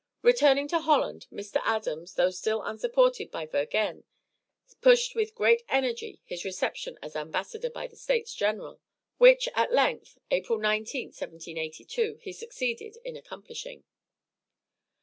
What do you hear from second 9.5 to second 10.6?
at length, April